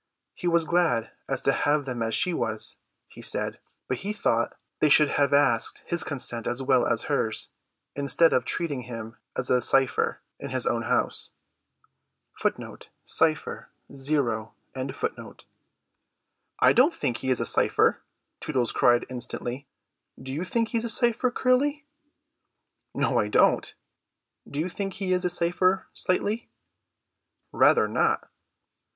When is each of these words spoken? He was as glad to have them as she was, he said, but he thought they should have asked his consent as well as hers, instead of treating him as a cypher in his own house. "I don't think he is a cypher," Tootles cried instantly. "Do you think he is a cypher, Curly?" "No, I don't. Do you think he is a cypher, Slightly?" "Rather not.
He 0.33 0.47
was 0.47 0.63
as 0.63 0.67
glad 0.67 1.11
to 1.43 1.51
have 1.51 1.85
them 1.85 2.01
as 2.01 2.15
she 2.15 2.33
was, 2.33 2.77
he 3.07 3.21
said, 3.21 3.59
but 3.87 3.97
he 3.99 4.13
thought 4.13 4.55
they 4.79 4.89
should 4.89 5.09
have 5.09 5.31
asked 5.31 5.83
his 5.85 6.03
consent 6.03 6.47
as 6.47 6.59
well 6.59 6.87
as 6.87 7.03
hers, 7.03 7.49
instead 7.95 8.33
of 8.33 8.43
treating 8.43 8.81
him 8.81 9.17
as 9.37 9.51
a 9.51 9.61
cypher 9.61 10.19
in 10.39 10.49
his 10.49 10.65
own 10.65 10.81
house. 10.81 11.33
"I 12.43 12.87
don't 16.73 16.93
think 16.95 17.17
he 17.17 17.29
is 17.29 17.39
a 17.39 17.45
cypher," 17.45 18.01
Tootles 18.39 18.71
cried 18.71 19.05
instantly. 19.07 19.67
"Do 20.19 20.33
you 20.33 20.43
think 20.43 20.69
he 20.69 20.77
is 20.79 20.83
a 20.85 20.89
cypher, 20.89 21.29
Curly?" 21.29 21.85
"No, 22.95 23.19
I 23.19 23.27
don't. 23.27 23.71
Do 24.49 24.59
you 24.59 24.67
think 24.69 24.93
he 24.93 25.13
is 25.13 25.23
a 25.23 25.29
cypher, 25.29 25.85
Slightly?" 25.93 26.49
"Rather 27.51 27.87
not. 27.87 28.27